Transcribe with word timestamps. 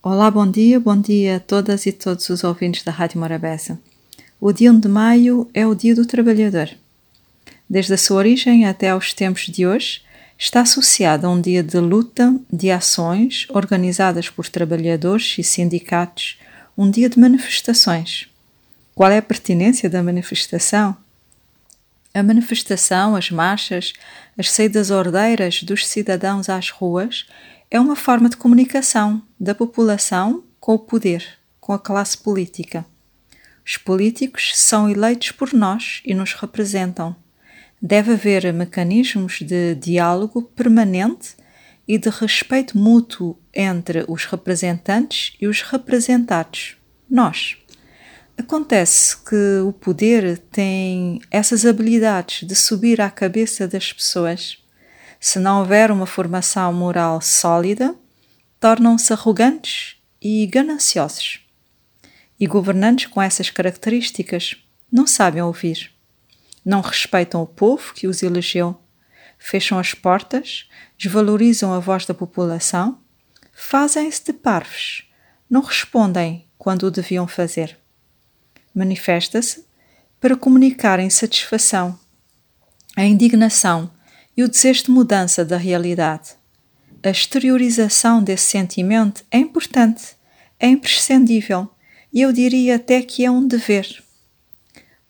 Olá, 0.00 0.30
bom 0.30 0.48
dia, 0.48 0.78
bom 0.78 0.96
dia 0.96 1.38
a 1.38 1.40
todas 1.40 1.84
e 1.84 1.90
todos 1.90 2.30
os 2.30 2.44
ouvintes 2.44 2.84
da 2.84 2.92
Rádio 2.92 3.18
Morabeza. 3.18 3.80
O 4.40 4.52
dia 4.52 4.70
1 4.70 4.78
de 4.78 4.88
maio 4.88 5.50
é 5.52 5.66
o 5.66 5.74
Dia 5.74 5.92
do 5.92 6.06
Trabalhador. 6.06 6.70
Desde 7.68 7.94
a 7.94 7.98
sua 7.98 8.18
origem 8.18 8.64
até 8.64 8.90
aos 8.90 9.12
tempos 9.12 9.46
de 9.46 9.66
hoje, 9.66 10.00
está 10.38 10.60
associado 10.60 11.26
a 11.26 11.30
um 11.30 11.40
dia 11.40 11.64
de 11.64 11.80
luta, 11.80 12.32
de 12.50 12.70
ações 12.70 13.48
organizadas 13.50 14.30
por 14.30 14.48
trabalhadores 14.48 15.36
e 15.36 15.42
sindicatos, 15.42 16.38
um 16.76 16.88
dia 16.88 17.08
de 17.08 17.18
manifestações. 17.18 18.28
Qual 18.94 19.10
é 19.10 19.18
a 19.18 19.22
pertinência 19.22 19.90
da 19.90 20.00
manifestação? 20.00 20.96
A 22.14 22.22
manifestação, 22.22 23.16
as 23.16 23.32
marchas, 23.32 23.94
as 24.38 24.48
saídas 24.48 24.92
ordeiras 24.92 25.64
dos 25.64 25.84
cidadãos 25.84 26.48
às 26.48 26.70
ruas 26.70 27.26
é 27.68 27.80
uma 27.80 27.96
forma 27.96 28.28
de 28.28 28.36
comunicação 28.36 29.20
da 29.38 29.54
população 29.54 30.44
com 30.58 30.74
o 30.74 30.78
poder, 30.78 31.24
com 31.60 31.72
a 31.72 31.78
classe 31.78 32.18
política. 32.18 32.84
Os 33.64 33.76
políticos 33.76 34.52
são 34.56 34.88
eleitos 34.88 35.30
por 35.30 35.52
nós 35.52 36.00
e 36.04 36.14
nos 36.14 36.32
representam. 36.32 37.14
Deve 37.80 38.12
haver 38.12 38.52
mecanismos 38.52 39.40
de 39.40 39.74
diálogo 39.74 40.42
permanente 40.42 41.36
e 41.86 41.96
de 41.96 42.10
respeito 42.10 42.76
mútuo 42.76 43.38
entre 43.54 44.04
os 44.08 44.24
representantes 44.24 45.34
e 45.40 45.46
os 45.46 45.62
representados, 45.62 46.76
nós. 47.08 47.56
Acontece 48.36 49.16
que 49.16 49.60
o 49.66 49.72
poder 49.72 50.38
tem 50.50 51.20
essas 51.30 51.66
habilidades 51.66 52.46
de 52.46 52.54
subir 52.54 53.00
à 53.00 53.10
cabeça 53.10 53.66
das 53.66 53.92
pessoas. 53.92 54.58
Se 55.18 55.38
não 55.38 55.60
houver 55.60 55.90
uma 55.90 56.06
formação 56.06 56.72
moral 56.72 57.20
sólida, 57.20 57.96
tornam-se 58.60 59.12
arrogantes 59.12 59.96
e 60.20 60.46
gananciosos. 60.46 61.46
E 62.38 62.46
governantes 62.46 63.06
com 63.06 63.20
essas 63.20 63.50
características 63.50 64.56
não 64.90 65.06
sabem 65.06 65.42
ouvir, 65.42 65.92
não 66.64 66.80
respeitam 66.80 67.42
o 67.42 67.46
povo 67.46 67.92
que 67.94 68.06
os 68.06 68.22
elegeu, 68.22 68.80
fecham 69.38 69.78
as 69.78 69.94
portas, 69.94 70.68
desvalorizam 70.96 71.72
a 71.72 71.78
voz 71.78 72.06
da 72.06 72.14
população, 72.14 73.00
fazem-se 73.52 74.24
de 74.24 74.32
parvos, 74.32 75.04
não 75.50 75.62
respondem 75.62 76.46
quando 76.56 76.84
o 76.84 76.90
deviam 76.90 77.26
fazer 77.26 77.78
manifesta-se 78.78 79.66
para 80.20 80.36
comunicar 80.36 80.98
a 80.98 81.02
insatisfação, 81.02 81.98
a 82.96 83.04
indignação 83.04 83.90
e 84.36 84.42
o 84.42 84.48
desejo 84.48 84.84
de 84.84 84.90
mudança 84.90 85.44
da 85.44 85.56
realidade. 85.56 86.37
A 87.08 87.10
exteriorização 87.10 88.22
desse 88.22 88.50
sentimento 88.50 89.24
é 89.30 89.38
importante, 89.38 90.14
é 90.60 90.66
imprescindível 90.66 91.66
e 92.12 92.20
eu 92.20 92.30
diria 92.34 92.76
até 92.76 93.00
que 93.00 93.24
é 93.24 93.30
um 93.30 93.48
dever. 93.48 94.04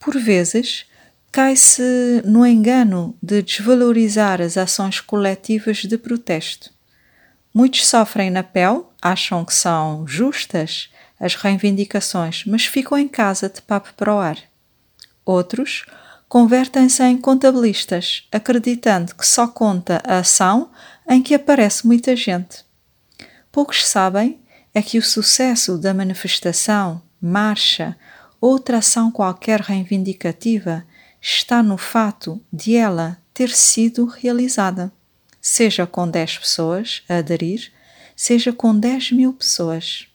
Por 0.00 0.18
vezes, 0.18 0.86
cai-se 1.30 2.20
no 2.24 2.44
engano 2.44 3.16
de 3.22 3.42
desvalorizar 3.42 4.42
as 4.42 4.56
ações 4.56 4.98
coletivas 4.98 5.84
de 5.84 5.96
protesto. 5.96 6.72
Muitos 7.54 7.86
sofrem 7.86 8.28
na 8.28 8.42
pele, 8.42 8.82
acham 9.00 9.44
que 9.44 9.54
são 9.54 10.04
justas 10.04 10.90
as 11.20 11.36
reivindicações, 11.36 12.44
mas 12.44 12.66
ficam 12.66 12.98
em 12.98 13.06
casa 13.06 13.48
de 13.48 13.62
papo 13.62 13.94
para 13.94 14.12
o 14.12 14.18
ar. 14.18 14.38
Outros 15.24 15.86
convertem-se 16.34 17.00
em 17.04 17.16
contabilistas, 17.16 18.26
acreditando 18.32 19.14
que 19.14 19.24
só 19.24 19.46
conta 19.46 20.02
a 20.04 20.18
ação 20.18 20.68
em 21.08 21.22
que 21.22 21.32
aparece 21.32 21.86
muita 21.86 22.16
gente. 22.16 22.64
Poucos 23.52 23.86
sabem 23.86 24.40
é 24.74 24.82
que 24.82 24.98
o 24.98 25.02
sucesso 25.02 25.78
da 25.78 25.94
manifestação, 25.94 27.00
marcha, 27.22 27.96
outra 28.40 28.78
ação 28.78 29.12
qualquer 29.12 29.60
reivindicativa 29.60 30.84
está 31.22 31.62
no 31.62 31.78
fato 31.78 32.42
de 32.52 32.74
ela 32.74 33.16
ter 33.32 33.50
sido 33.50 34.04
realizada, 34.04 34.92
seja 35.40 35.86
com 35.86 36.10
10 36.10 36.38
pessoas 36.38 37.04
a 37.08 37.18
aderir, 37.18 37.70
seja 38.16 38.52
com 38.52 38.76
10 38.76 39.12
mil 39.12 39.32
pessoas. 39.34 40.08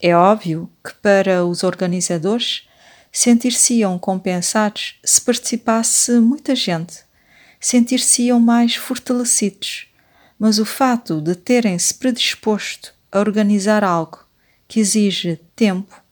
É 0.00 0.16
óbvio 0.16 0.68
que 0.84 0.92
para 0.94 1.46
os 1.46 1.62
organizadores 1.62 2.66
sentir-se-iam 3.14 3.96
compensados 3.96 4.98
se 5.04 5.20
participasse 5.20 6.18
muita 6.18 6.52
gente, 6.56 7.04
sentir-se-iam 7.60 8.40
mais 8.40 8.74
fortalecidos, 8.74 9.86
mas 10.36 10.58
o 10.58 10.64
fato 10.64 11.20
de 11.20 11.36
terem-se 11.36 11.94
predisposto 11.94 12.92
a 13.12 13.20
organizar 13.20 13.84
algo 13.84 14.18
que 14.66 14.80
exige 14.80 15.38
tempo, 15.54 16.02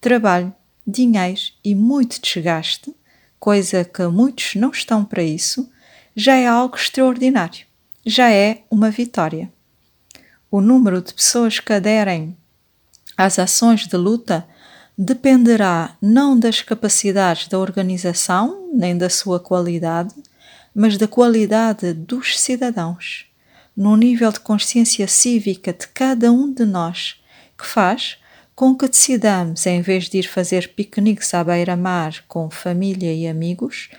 trabalho, 0.00 0.52
dinheiro 0.86 1.42
e 1.62 1.74
muito 1.74 2.18
desgaste, 2.22 2.96
coisa 3.38 3.84
que 3.84 4.06
muitos 4.06 4.54
não 4.54 4.70
estão 4.70 5.04
para 5.04 5.22
isso, 5.22 5.70
já 6.16 6.36
é 6.36 6.46
algo 6.46 6.74
extraordinário, 6.74 7.66
já 8.04 8.32
é 8.32 8.62
uma 8.70 8.90
vitória. 8.90 9.52
O 10.50 10.62
número 10.62 11.02
de 11.02 11.12
pessoas 11.12 11.60
que 11.60 11.74
aderem 11.74 12.34
as 13.14 13.38
ações 13.38 13.86
de 13.86 13.96
luta 13.98 14.48
dependerá 14.96 15.96
não 16.00 16.38
das 16.38 16.62
capacidades 16.62 17.48
da 17.48 17.58
organização 17.58 18.70
nem 18.72 18.96
da 18.96 19.10
sua 19.10 19.38
qualidade, 19.38 20.14
mas 20.74 20.96
da 20.96 21.06
qualidade 21.06 21.92
dos 21.92 22.38
cidadãos, 22.40 23.26
no 23.76 23.96
nível 23.96 24.32
de 24.32 24.40
consciência 24.40 25.06
cívica 25.06 25.72
de 25.72 25.86
cada 25.88 26.32
um 26.32 26.52
de 26.52 26.64
nós, 26.64 27.20
que 27.58 27.66
faz 27.66 28.18
com 28.54 28.74
que 28.74 28.88
decidamos, 28.88 29.66
em 29.66 29.82
vez 29.82 30.08
de 30.08 30.18
ir 30.18 30.26
fazer 30.26 30.68
piqueniques 30.68 31.34
à 31.34 31.44
beira-mar 31.44 32.24
com 32.26 32.48
família 32.50 33.12
e 33.12 33.28
amigos, 33.28 33.90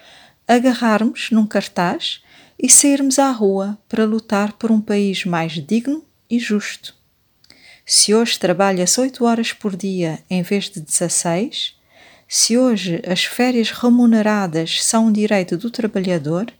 agarrarmos 0.47 1.29
num 1.29 1.45
cartaz 1.45 2.23
e 2.57 2.67
sairmos 2.67 3.19
à 3.19 3.29
rua 3.29 3.77
para 3.87 4.03
lutar 4.03 4.53
por 4.53 4.71
um 4.71 4.81
país 4.81 5.25
mais 5.25 5.53
digno 5.53 6.03
e 6.27 6.39
justo. 6.39 6.96
Se 7.89 8.13
hoje 8.13 8.37
trabalha-se 8.37 8.99
8 8.99 9.23
horas 9.23 9.53
por 9.53 9.73
dia 9.73 10.19
em 10.29 10.41
vez 10.41 10.65
de 10.69 10.81
16, 10.81 11.73
se 12.27 12.57
hoje 12.57 13.01
as 13.07 13.23
férias 13.23 13.71
remuneradas 13.71 14.83
são 14.83 15.05
um 15.05 15.11
direito 15.11 15.55
do 15.55 15.71
trabalhador, 15.71 16.51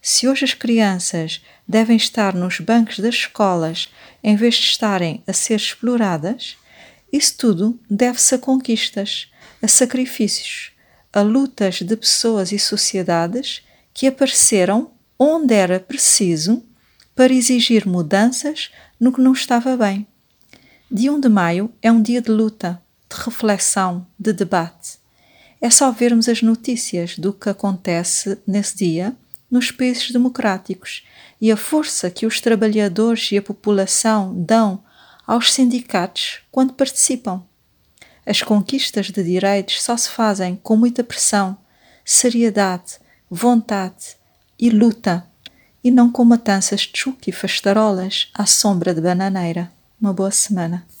se 0.00 0.28
hoje 0.28 0.44
as 0.44 0.54
crianças 0.54 1.42
devem 1.66 1.96
estar 1.96 2.32
nos 2.32 2.60
bancos 2.60 3.00
das 3.00 3.16
escolas 3.16 3.88
em 4.22 4.36
vez 4.36 4.54
de 4.54 4.66
estarem 4.66 5.20
a 5.26 5.32
ser 5.32 5.56
exploradas, 5.56 6.56
isso 7.12 7.34
tudo 7.36 7.76
deve-se 7.90 8.36
a 8.36 8.38
conquistas, 8.38 9.32
a 9.60 9.66
sacrifícios, 9.66 10.70
a 11.12 11.22
lutas 11.22 11.82
de 11.82 11.96
pessoas 11.96 12.52
e 12.52 12.58
sociedades 12.58 13.66
que 13.92 14.06
apareceram 14.06 14.92
onde 15.18 15.54
era 15.54 15.80
preciso 15.80 16.64
para 17.16 17.32
exigir 17.32 17.84
mudanças 17.84 18.70
no 19.00 19.12
que 19.12 19.20
não 19.20 19.32
estava 19.32 19.76
bem. 19.76 20.06
Dia 20.90 21.12
1 21.12 21.20
de 21.20 21.28
maio 21.28 21.70
é 21.82 21.92
um 21.92 22.00
dia 22.00 22.22
de 22.22 22.30
luta, 22.30 22.80
de 23.10 23.22
reflexão, 23.22 24.06
de 24.18 24.32
debate. 24.32 24.98
É 25.60 25.68
só 25.68 25.92
vermos 25.92 26.30
as 26.30 26.40
notícias 26.40 27.18
do 27.18 27.30
que 27.30 27.50
acontece 27.50 28.38
nesse 28.46 28.78
dia 28.78 29.14
nos 29.50 29.70
países 29.70 30.10
democráticos 30.10 31.06
e 31.38 31.52
a 31.52 31.58
força 31.58 32.10
que 32.10 32.24
os 32.24 32.40
trabalhadores 32.40 33.30
e 33.30 33.36
a 33.36 33.42
população 33.42 34.32
dão 34.34 34.82
aos 35.26 35.52
sindicatos 35.52 36.40
quando 36.50 36.72
participam. 36.72 37.42
As 38.24 38.40
conquistas 38.40 39.10
de 39.10 39.22
direitos 39.22 39.82
só 39.82 39.94
se 39.94 40.08
fazem 40.08 40.56
com 40.56 40.74
muita 40.74 41.04
pressão, 41.04 41.54
seriedade, 42.02 42.94
vontade 43.30 44.16
e 44.58 44.70
luta, 44.70 45.26
e 45.84 45.90
não 45.90 46.10
com 46.10 46.24
matanças 46.24 46.80
de 46.80 46.98
chuque 46.98 47.28
e 47.28 47.32
fastarolas 47.32 48.30
à 48.32 48.46
sombra 48.46 48.94
de 48.94 49.02
bananeira. 49.02 49.70
Uma 50.00 50.12
boa 50.12 50.30
semana. 50.30 50.88